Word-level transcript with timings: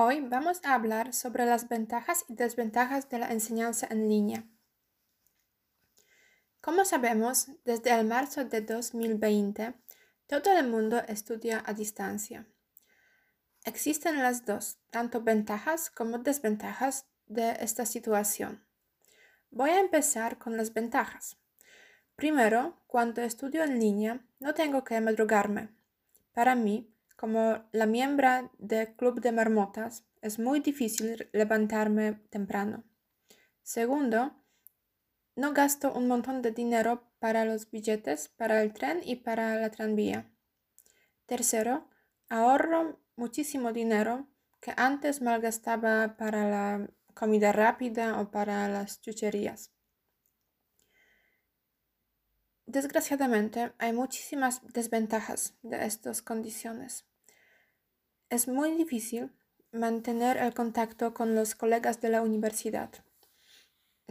Hoy 0.00 0.20
vamos 0.20 0.60
a 0.62 0.74
hablar 0.74 1.12
sobre 1.12 1.44
las 1.44 1.68
ventajas 1.68 2.24
y 2.28 2.36
desventajas 2.36 3.08
de 3.08 3.18
la 3.18 3.32
enseñanza 3.32 3.88
en 3.90 4.08
línea. 4.08 4.44
Como 6.60 6.84
sabemos, 6.84 7.48
desde 7.64 7.90
el 7.90 8.06
marzo 8.06 8.44
de 8.44 8.60
2020, 8.60 9.74
todo 10.28 10.56
el 10.56 10.68
mundo 10.68 11.02
estudia 11.08 11.64
a 11.66 11.72
distancia. 11.72 12.46
Existen 13.64 14.22
las 14.22 14.46
dos, 14.46 14.78
tanto 14.90 15.22
ventajas 15.22 15.90
como 15.90 16.18
desventajas 16.18 17.06
de 17.26 17.56
esta 17.58 17.84
situación. 17.84 18.64
Voy 19.50 19.70
a 19.70 19.80
empezar 19.80 20.38
con 20.38 20.56
las 20.56 20.72
ventajas. 20.72 21.38
Primero, 22.14 22.80
cuando 22.86 23.20
estudio 23.20 23.64
en 23.64 23.80
línea, 23.80 24.24
no 24.38 24.54
tengo 24.54 24.84
que 24.84 25.00
madrugarme. 25.00 25.70
Para 26.34 26.54
mí, 26.54 26.94
como 27.18 27.68
la 27.72 27.86
miembro 27.86 28.52
del 28.58 28.94
Club 28.94 29.20
de 29.20 29.32
Marmotas, 29.32 30.04
es 30.22 30.38
muy 30.38 30.60
difícil 30.60 31.28
levantarme 31.32 32.12
temprano. 32.30 32.84
Segundo, 33.64 34.36
no 35.34 35.52
gasto 35.52 35.92
un 35.92 36.06
montón 36.06 36.42
de 36.42 36.52
dinero 36.52 37.10
para 37.18 37.44
los 37.44 37.68
billetes, 37.72 38.28
para 38.28 38.62
el 38.62 38.72
tren 38.72 39.00
y 39.04 39.16
para 39.16 39.56
la 39.56 39.70
tranvía. 39.70 40.30
Tercero, 41.26 41.90
ahorro 42.28 43.00
muchísimo 43.16 43.72
dinero 43.72 44.28
que 44.60 44.72
antes 44.76 45.20
malgastaba 45.20 46.16
para 46.16 46.48
la 46.48 46.88
comida 47.14 47.50
rápida 47.50 48.20
o 48.20 48.30
para 48.30 48.68
las 48.68 49.00
chucherías. 49.00 49.72
Desgraciadamente, 52.66 53.72
hay 53.78 53.92
muchísimas 53.92 54.62
desventajas 54.72 55.54
de 55.62 55.84
estas 55.84 56.22
condiciones. 56.22 57.07
Es 58.30 58.48
muy 58.48 58.72
difícil 58.72 59.32
mantener 59.72 60.36
el 60.36 60.54
contacto 60.54 61.14
con 61.14 61.34
los 61.34 61.54
colegas 61.54 62.00
de 62.00 62.10
la 62.10 62.22
universidad. 62.22 62.90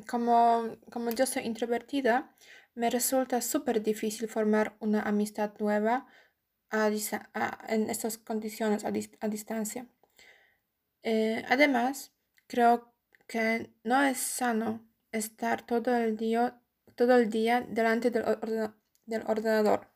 Como, 0.07 0.77
como 0.91 1.09
yo 1.11 1.25
soy 1.25 1.43
introvertida, 1.43 2.35
me 2.75 2.89
resulta 2.89 3.41
súper 3.41 3.81
difícil 3.81 4.27
formar 4.27 4.75
una 4.79 5.01
amistad 5.01 5.53
nueva 5.59 6.07
en 6.71 7.89
estas 7.89 8.17
condiciones 8.17 8.85
a, 8.85 8.91
distancia. 8.91 9.87
Eh, 11.03 11.43
además, 11.47 12.13
creo 12.47 12.93
que 13.27 13.71
no 13.83 14.01
es 14.03 14.17
sano 14.17 14.87
estar 15.11 15.65
todo 15.65 15.95
el 15.95 16.17
día 16.17 16.61
todo 16.97 17.15
el 17.15 17.29
día 17.29 17.61
delante 17.61 18.09
del, 18.09 18.25
ordenador. 19.27 19.87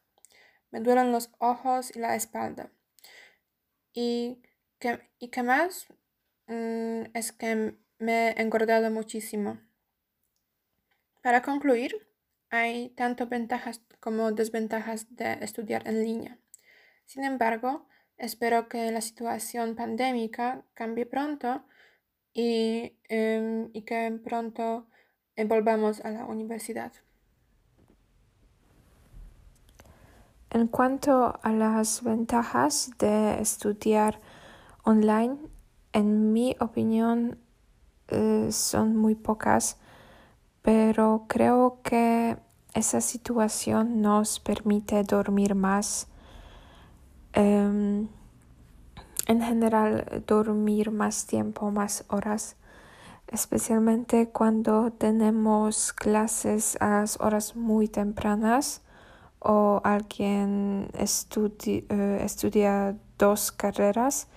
Me 0.69 0.79
duelen 0.79 1.11
los 1.11 1.31
ojos 1.39 1.93
y 1.95 1.99
la 1.99 2.15
espalda. 2.15 2.71
Y 3.93 4.41
que, 4.79 5.09
y 5.19 5.29
más 5.43 5.87
mm, 6.47 7.03
es 7.13 7.31
que 7.31 7.75
me 7.99 8.29
he 8.29 8.41
engordado 8.41 8.89
muchísimo. 8.89 9.59
Para 11.21 11.41
concluir, 11.41 12.07
hay 12.49 12.89
tanto 12.89 13.27
ventajas 13.27 13.81
como 13.99 14.31
desventajas 14.31 15.15
de 15.15 15.33
estudiar 15.41 15.87
en 15.87 16.03
línea. 16.03 16.39
Sin 17.05 17.23
embargo, 17.23 17.87
espero 18.17 18.67
que 18.67 18.91
la 18.91 19.01
situación 19.01 19.75
pandémica 19.75 20.65
cambie 20.73 21.05
pronto 21.05 21.65
y, 22.33 22.97
em, 23.09 23.69
y 23.73 23.83
que 23.83 24.19
pronto 24.23 24.87
volvamos 25.45 26.01
a 26.01 26.11
la 26.11 26.25
universidad. 26.25 26.93
En 30.53 30.67
cuanto 30.67 31.39
a 31.41 31.51
las 31.53 32.03
ventajas 32.03 32.91
de 32.99 33.39
estudiar 33.39 34.19
online, 34.83 35.37
en 35.93 36.33
mi 36.33 36.57
opinión 36.59 37.37
eh, 38.09 38.49
son 38.51 38.97
muy 38.97 39.15
pocas, 39.15 39.77
pero 40.61 41.23
creo 41.29 41.79
que 41.83 42.37
esa 42.73 42.99
situación 42.99 44.01
nos 44.01 44.41
permite 44.41 45.01
dormir 45.03 45.55
más. 45.55 46.07
Em, 47.31 48.09
en 49.27 49.41
general, 49.41 50.21
dormir 50.27 50.91
más 50.91 51.27
tiempo, 51.27 51.71
más 51.71 52.03
horas 52.09 52.57
especialmente 53.29 54.27
cuando 54.27 54.91
tenemos 54.91 55.93
clases 55.93 56.77
a 56.81 56.89
las 56.89 57.17
horas 57.21 57.55
muy 57.55 57.87
tempranas 57.87 58.81
o 59.41 59.81
alguien 59.83 60.89
eh, 60.93 62.21
estudia 62.23 62.95
dos 63.17 63.51
carreras, 63.51 64.27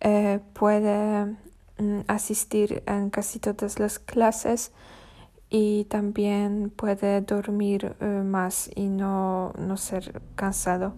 eh, 0.00 0.40
puede 0.52 1.36
mm, 1.78 2.00
asistir 2.08 2.82
en 2.86 3.10
casi 3.10 3.38
todas 3.38 3.78
las 3.78 3.98
clases 4.00 4.72
y 5.48 5.84
también 5.84 6.72
puede 6.74 7.20
dormir 7.20 7.94
eh, 8.00 8.04
más 8.24 8.68
y 8.74 8.88
no, 8.88 9.52
no 9.58 9.76
ser 9.76 10.20
cansado. 10.34 10.94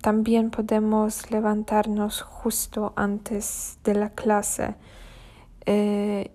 también 0.00 0.50
podemos 0.50 1.30
levantarnos 1.30 2.22
justo 2.22 2.94
antes 2.96 3.78
de 3.84 3.94
la 3.94 4.10
clase 4.10 4.74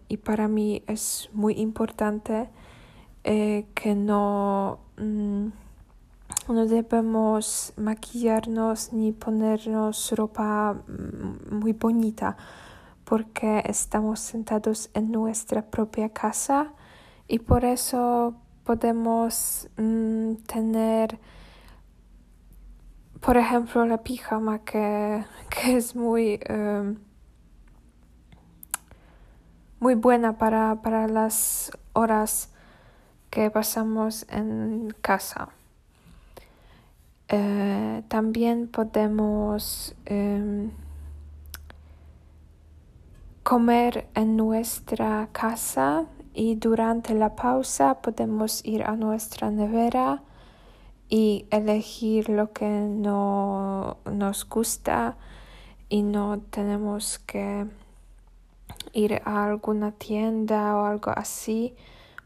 y 0.10 0.18
para 0.18 0.48
mí 0.48 0.84
es 0.86 1.30
muy 1.34 1.54
importante 1.54 2.50
que 3.24 3.96
no, 3.96 4.83
mm, 4.98 5.48
no 6.50 6.66
debemos 6.66 7.74
maquillarnos 7.78 8.94
ni 8.94 9.12
ponernos 9.12 10.12
ropa 10.16 10.74
mm, 10.74 11.56
muy 11.56 11.74
bonita 11.74 12.38
porque 13.06 13.64
estamos 13.66 14.20
sentados 14.20 14.90
en 14.94 15.12
nuestra 15.12 15.62
propia 15.62 16.10
casa 16.10 16.74
y 17.28 17.40
por 17.40 17.66
eso 17.66 18.36
podemos 18.64 19.70
mm, 19.78 20.36
tener 20.48 21.20
por 23.20 23.38
ejemplo 23.38 23.86
la 23.86 24.04
pijama 24.04 24.60
que, 24.60 25.24
que 25.50 25.78
es 25.78 25.96
muy 25.96 26.40
em, 26.46 26.98
muy 29.84 29.96
buena 29.96 30.38
para, 30.38 30.82
para 30.82 31.10
las 31.10 31.70
horas 31.92 32.53
que 33.34 33.50
pasamos 33.50 34.28
en 34.30 34.94
casa. 35.02 35.50
Eh, 37.30 38.04
también 38.08 38.68
podemos 38.68 39.96
em, 40.06 40.70
comer 43.42 44.08
en 44.14 44.38
nuestra 44.38 45.30
casa 45.32 46.06
y 46.36 46.58
durante 46.58 47.16
la 47.16 47.36
pausa 47.36 48.04
podemos 48.04 48.64
ir 48.64 48.84
a 48.84 48.96
nuestra 48.96 49.50
nevera 49.50 50.22
y 51.10 51.48
elegir 51.50 52.30
lo 52.30 52.54
que 52.54 52.70
no 52.70 53.98
nos 54.06 54.48
gusta 54.48 55.18
y 55.90 56.04
no 56.04 56.40
tenemos 56.52 57.18
que 57.18 57.66
ir 58.94 59.24
a 59.26 59.46
alguna 59.46 59.92
tienda 59.92 60.78
o 60.78 60.86
algo 60.86 61.10
así 61.16 61.74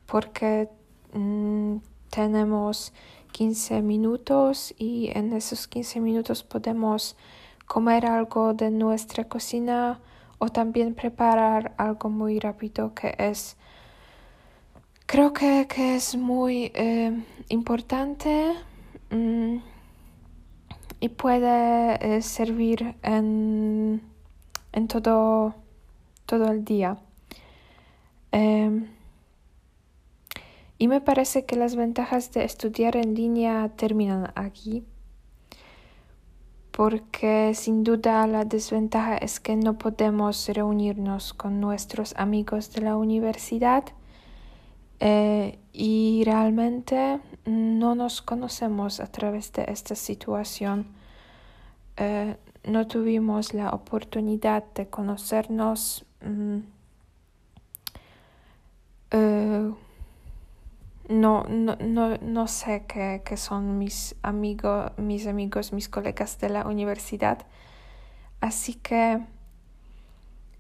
porque 0.05 0.69
mm, 1.13 1.77
tenemos 2.09 2.93
15 3.31 3.81
minutos 3.81 4.73
y 4.77 5.09
en 5.13 5.33
esos 5.33 5.67
15 5.67 5.99
minutos 5.99 6.43
podemos 6.43 7.15
comer 7.65 8.05
algo 8.05 8.53
de 8.53 8.71
nuestra 8.71 9.25
cocina 9.25 9.99
o 10.39 10.49
también 10.49 10.93
preparar 10.93 11.73
algo 11.77 12.09
muy 12.09 12.39
rápido 12.39 12.93
que 12.93 13.15
es 13.17 13.57
creo 15.05 15.33
que, 15.33 15.67
que 15.67 15.95
es 15.95 16.15
muy 16.15 16.71
eh, 16.73 17.23
importante 17.49 18.53
mm, 19.09 19.57
y 20.99 21.09
puede 21.09 22.17
eh, 22.17 22.21
servir 22.21 22.95
en, 23.03 24.01
en 24.71 24.87
todo 24.87 25.55
todo 26.27 26.51
el 26.51 26.63
día. 26.63 26.97
Em, 28.31 28.87
y 30.77 30.87
me 30.87 31.01
parece 31.01 31.45
que 31.45 31.55
las 31.55 31.75
ventajas 31.75 32.31
de 32.33 32.43
estudiar 32.43 32.95
en 32.95 33.15
línea 33.15 33.69
terminan 33.75 34.31
aquí, 34.35 34.83
porque 36.71 37.53
sin 37.55 37.83
duda 37.83 38.27
la 38.27 38.45
desventaja 38.45 39.17
es 39.17 39.39
que 39.39 39.55
no 39.55 39.77
podemos 39.77 40.47
reunirnos 40.47 41.33
con 41.33 41.59
nuestros 41.59 42.13
amigos 42.17 42.71
de 42.73 42.81
la 42.81 42.97
universidad 42.97 43.83
eh, 44.99 45.59
y 45.73 46.23
realmente 46.25 47.19
no 47.45 47.95
nos 47.95 48.21
conocemos 48.21 48.99
a 48.99 49.07
través 49.07 49.51
de 49.53 49.65
esta 49.67 49.95
situación. 49.95 50.87
Eh, 51.97 52.37
no 52.63 52.85
tuvimos 52.87 53.53
la 53.53 53.71
oportunidad 53.71 54.63
de 54.75 54.87
conocernos 54.87 56.07
Mm. 56.21 56.59
Eh, 59.11 59.73
no, 61.09 61.43
no, 61.43 61.77
no, 62.21 62.47
sé 62.47 62.85
qué, 62.87 63.21
son 63.37 63.77
mis 63.77 64.15
amigos, 64.23 64.91
mis 64.97 65.27
amigos, 65.27 65.73
mis 65.73 65.89
colegas 65.89 66.37
de 66.39 66.49
la 66.49 66.67
universidad. 66.67 67.45
Así 68.41 68.75
que 68.75 69.19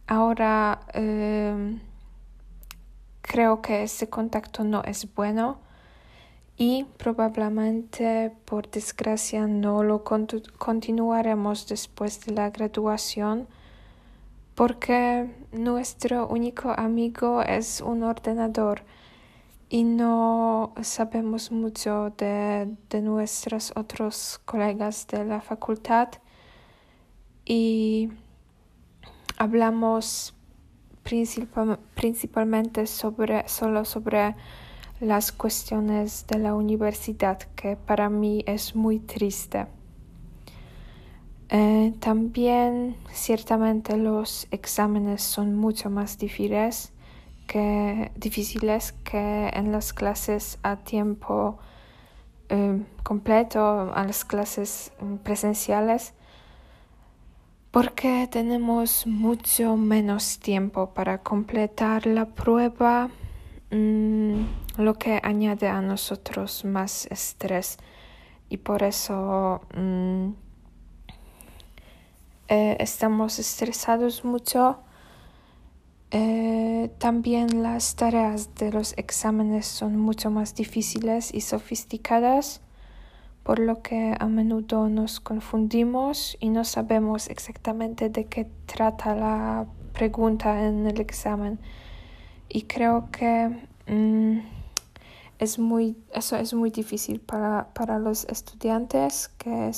ahora 0.07 0.79
em, 0.93 1.79
creo 3.21 3.61
que 3.61 3.83
ese 3.83 4.09
contacto 4.09 4.63
no 4.63 4.83
es 4.83 5.13
bueno 5.13 5.59
y 6.55 6.85
probablemente 6.97 8.31
por 8.45 8.69
desgracia 8.71 9.45
no 9.47 9.83
lo 9.83 10.03
continuaremos 10.03 11.67
después 11.67 12.25
de 12.25 12.33
la 12.33 12.49
graduación 12.49 13.47
porque 14.55 15.29
nuestro 15.51 16.27
único 16.27 16.73
amigo 16.75 17.43
es 17.43 17.79
un 17.79 18.01
ordenador 18.01 18.81
y 19.69 19.83
no 19.83 20.73
sabemos 20.81 21.51
mucho 21.51 22.13
de, 22.17 22.73
de 22.89 23.01
nuestros 23.01 23.73
otros 23.75 24.39
colegas 24.45 25.07
de 25.07 25.25
la 25.25 25.41
facultad 25.41 26.09
y 27.45 28.09
hablamos 29.37 30.33
principalmente 31.03 32.87
sobre, 32.87 33.47
solo 33.47 33.85
sobre 33.85 34.35
las 34.99 35.31
cuestiones 35.31 36.25
de 36.27 36.39
la 36.39 36.53
universidad, 36.55 37.39
que 37.55 37.77
para 37.77 38.09
mí 38.09 38.43
es 38.45 38.75
muy 38.75 38.99
triste. 38.99 39.67
Eh, 41.49 41.93
también 41.99 42.97
ciertamente 43.13 43.95
los 43.95 44.47
exámenes 44.51 45.23
son 45.23 45.55
mucho 45.55 45.89
más 45.89 46.17
difíciles 46.17 46.91
que, 47.47 48.11
difíciles 48.15 48.91
que 49.03 49.49
en 49.53 49.71
las 49.71 49.93
clases 49.93 50.59
a 50.63 50.75
tiempo 50.77 51.57
eh, 52.49 52.83
completo, 53.03 53.91
a 53.93 54.03
las 54.03 54.25
clases 54.25 54.91
mm, 54.99 55.15
presenciales, 55.17 56.13
porque 57.71 58.27
tenemos 58.31 59.07
mucho 59.07 59.75
menos 59.77 60.39
tiempo 60.39 60.93
para 60.93 61.19
completar 61.19 62.05
la 62.05 62.25
prueba 62.25 63.09
Mm, 63.69 64.45
lo 64.77 64.93
que 64.93 65.19
añade 65.21 65.67
a 65.67 65.81
nosotros 65.81 66.63
más 66.63 67.05
estrés 67.07 67.77
y 68.49 68.57
por 68.57 68.81
eso 68.81 69.59
mm, 69.75 70.29
eh, 72.47 72.77
estamos 72.79 73.39
estresados 73.39 74.23
mucho. 74.23 74.79
Eh, 76.11 76.89
también 76.99 77.63
las 77.63 77.95
tareas 77.95 78.55
de 78.55 78.71
los 78.71 78.93
exámenes 78.97 79.65
son 79.65 79.97
mucho 79.97 80.31
más 80.31 80.55
difíciles 80.55 81.33
y 81.33 81.41
sofisticadas, 81.41 82.61
por 83.43 83.59
lo 83.59 83.81
que 83.81 84.15
a 84.17 84.25
menudo 84.27 84.89
nos 84.89 85.19
confundimos 85.19 86.37
y 86.39 86.49
no 86.49 86.63
sabemos 86.63 87.29
exactamente 87.29 88.09
de 88.09 88.25
qué 88.25 88.47
trata 88.65 89.15
la 89.15 89.65
pregunta 89.93 90.65
en 90.65 90.87
el 90.87 91.01
examen. 91.01 91.59
Y 92.49 92.63
creo 92.63 93.09
que 93.11 93.49
mm, 93.87 94.39
es 95.39 95.59
muy, 95.59 95.97
eso 96.13 96.37
es 96.37 96.53
muy 96.53 96.69
difícil 96.71 97.19
para, 97.19 97.73
para 97.73 97.99
los 97.99 98.25
estudiantes 98.25 99.29
que, 99.37 99.71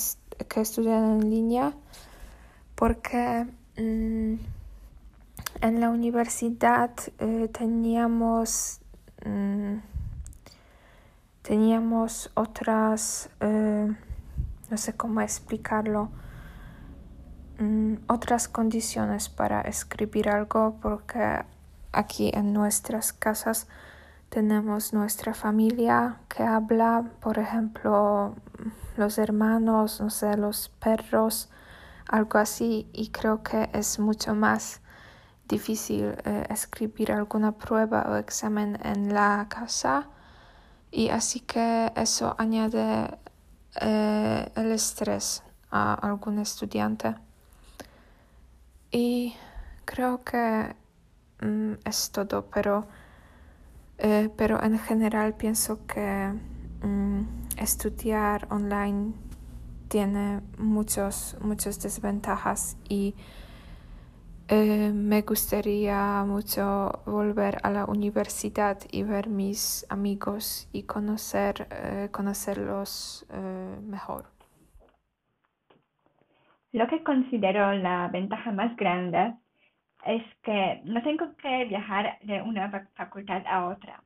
que 0.48 0.60
estudian 0.60 1.20
en 1.20 1.30
línea 1.30 1.74
porque 2.74 3.46
mm, 3.76 4.36
en 5.60 5.80
la 5.80 5.90
universidad 5.90 6.90
eh, 7.18 7.48
teníamos 7.52 8.80
mm, 9.24 9.76
teníamos 11.42 12.30
otras 12.34 13.30
eh, 13.40 13.88
no 14.70 14.76
sé 14.76 14.94
cómo 14.94 15.20
explicarlo 15.20 16.10
otras 18.06 18.48
condiciones 18.48 19.28
para 19.28 19.60
escribir 19.60 20.30
algo 20.30 20.78
porque 20.80 21.44
aquí 21.92 22.30
en 22.32 22.54
nuestras 22.54 23.12
casas 23.12 23.68
tenemos 24.30 24.94
nuestra 24.94 25.34
familia 25.34 26.20
que 26.28 26.44
habla, 26.44 27.04
por 27.20 27.38
ejemplo, 27.38 28.36
los 28.96 29.18
hermanos, 29.18 30.00
no 30.00 30.08
sé, 30.08 30.36
los 30.36 30.68
perros, 30.68 31.50
algo 32.08 32.38
así, 32.38 32.88
y 32.92 33.08
creo 33.08 33.42
que 33.42 33.68
es 33.72 33.98
mucho 33.98 34.36
más 34.36 34.80
difícil 35.50 36.14
eh, 36.24 36.46
escribir 36.48 37.12
alguna 37.12 37.52
prueba 37.52 38.06
o 38.08 38.16
examen 38.16 38.78
en 38.82 39.12
la 39.12 39.46
casa. 39.48 40.08
Y 40.90 41.10
así 41.10 41.40
que 41.40 41.92
eso 41.96 42.34
añade 42.38 43.18
eh, 43.80 44.52
el 44.54 44.72
estrés 44.72 45.42
a 45.70 45.94
algún 45.94 46.38
estudiante. 46.38 47.14
Y 48.90 49.34
creo 49.84 50.22
que 50.24 50.74
Mm, 51.42 51.74
es 51.86 52.10
todo, 52.10 52.46
pero, 52.52 52.86
eh, 53.98 54.28
pero 54.36 54.62
en 54.62 54.78
general 54.78 55.34
pienso 55.34 55.86
que 55.86 56.34
mm, 56.82 57.22
estudiar 57.56 58.46
online 58.50 59.14
tiene 59.88 60.42
muchos, 60.58 61.36
muchas 61.40 61.80
desventajas 61.80 62.76
y 62.88 63.14
eh, 64.50 64.92
me 64.92 65.22
gustaría 65.22 66.24
mucho 66.26 67.02
volver 67.06 67.58
a 67.62 67.70
la 67.70 67.84
universidad 67.86 68.78
y 68.90 69.04
ver 69.04 69.28
mis 69.28 69.86
amigos 69.88 70.68
y 70.72 70.82
conocer, 70.82 71.68
eh, 71.70 72.08
conocerlos 72.10 73.26
mejor. 73.82 74.24
Lo 76.72 76.86
que 76.88 77.02
considero 77.02 77.72
la 77.72 78.08
ventaja 78.08 78.52
más 78.52 78.76
grande 78.76 79.34
es 80.04 80.22
que 80.42 80.80
no 80.84 81.02
tengo 81.02 81.36
que 81.36 81.64
viajar 81.66 82.18
de 82.22 82.42
una 82.42 82.70
facultad 82.94 83.42
a 83.46 83.66
otra. 83.68 84.02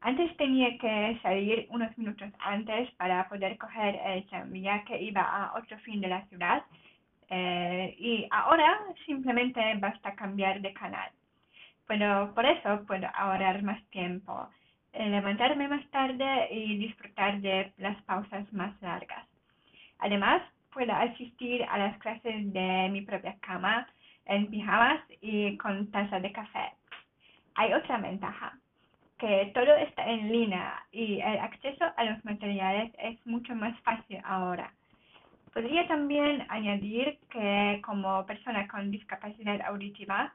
Antes 0.00 0.36
tenía 0.36 0.76
que 0.78 1.18
salir 1.22 1.68
unos 1.70 1.96
minutos 1.96 2.28
antes 2.40 2.90
para 2.92 3.28
poder 3.28 3.56
coger 3.56 4.00
el 4.04 4.26
tranvía 4.26 4.82
que 4.84 5.00
iba 5.00 5.22
a 5.22 5.54
otro 5.56 5.78
fin 5.78 6.00
de 6.00 6.08
la 6.08 6.26
ciudad 6.26 6.64
eh, 7.28 7.94
y 7.98 8.26
ahora 8.30 8.78
simplemente 9.06 9.60
basta 9.78 10.14
cambiar 10.14 10.60
de 10.60 10.72
canal. 10.72 11.10
Pero 11.86 12.32
por 12.34 12.44
eso 12.46 12.84
puedo 12.86 13.06
ahorrar 13.14 13.62
más 13.62 13.82
tiempo, 13.90 14.48
eh, 14.92 15.08
levantarme 15.08 15.68
más 15.68 15.86
tarde 15.90 16.48
y 16.50 16.78
disfrutar 16.78 17.40
de 17.40 17.72
las 17.78 18.00
pausas 18.02 18.50
más 18.52 18.80
largas. 18.82 19.26
Además, 19.98 20.42
puedo 20.72 20.92
asistir 20.92 21.64
a 21.64 21.78
las 21.78 21.98
clases 21.98 22.52
de 22.52 22.88
mi 22.90 23.02
propia 23.02 23.36
cama 23.40 23.86
en 24.26 24.48
pijamas 24.48 25.00
y 25.20 25.56
con 25.58 25.90
taza 25.90 26.20
de 26.20 26.32
café. 26.32 26.72
Hay 27.54 27.72
otra 27.72 27.98
ventaja, 27.98 28.58
que 29.18 29.52
todo 29.54 29.74
está 29.76 30.04
en 30.08 30.32
línea 30.32 30.84
y 30.90 31.20
el 31.20 31.38
acceso 31.38 31.84
a 31.96 32.04
los 32.04 32.24
materiales 32.24 32.92
es 32.98 33.24
mucho 33.26 33.54
más 33.54 33.78
fácil 33.80 34.20
ahora. 34.24 34.72
Podría 35.52 35.86
también 35.86 36.46
añadir 36.48 37.18
que 37.30 37.80
como 37.84 38.24
persona 38.24 38.66
con 38.68 38.90
discapacidad 38.90 39.60
auditiva, 39.62 40.32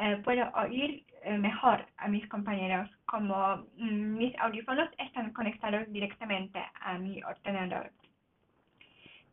eh, 0.00 0.16
puedo 0.24 0.48
oír 0.54 1.04
eh, 1.24 1.36
mejor 1.36 1.84
a 1.96 2.08
mis 2.08 2.26
compañeros, 2.28 2.88
como 3.06 3.66
mm, 3.76 4.16
mis 4.16 4.38
audífonos 4.38 4.88
están 4.98 5.32
conectados 5.32 5.92
directamente 5.92 6.62
a 6.80 6.96
mi 6.96 7.22
ordenador. 7.24 7.90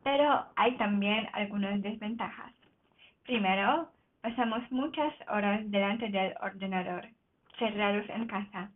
Pero 0.04 0.46
hay 0.56 0.76
también 0.78 1.28
algunas 1.34 1.80
desventajas. 1.82 2.52
Primero, 3.24 3.92
pasamos 4.22 4.64
muchas 4.72 5.14
horas 5.30 5.62
delante 5.70 6.10
del 6.10 6.34
ordenador, 6.42 7.08
cerrados 7.60 8.10
en 8.10 8.26
casa. 8.26 8.72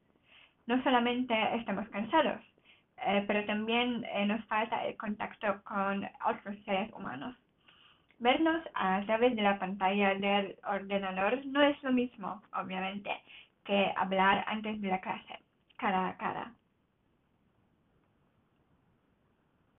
No 0.67 0.81
solamente 0.83 1.33
estamos 1.55 1.89
cansados, 1.89 2.41
eh, 3.05 3.23
pero 3.27 3.45
también 3.45 4.05
eh, 4.05 4.25
nos 4.25 4.43
falta 4.45 4.85
el 4.85 4.97
contacto 4.97 5.61
con 5.63 6.07
otros 6.25 6.55
seres 6.65 6.91
humanos. 6.93 7.35
Vernos 8.19 8.63
a 8.73 9.01
través 9.05 9.35
de 9.35 9.41
la 9.41 9.59
pantalla 9.59 10.15
del 10.15 10.55
ordenador 10.65 11.45
no 11.45 11.61
es 11.61 11.81
lo 11.83 11.91
mismo, 11.91 12.41
obviamente, 12.53 13.11
que 13.65 13.91
hablar 13.95 14.45
antes 14.47 14.79
de 14.81 14.87
la 14.87 15.01
clase, 15.01 15.39
cara 15.77 16.09
a 16.09 16.17
cara. 16.17 16.51